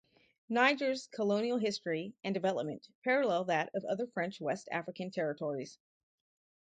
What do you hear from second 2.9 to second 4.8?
parallel that of other French West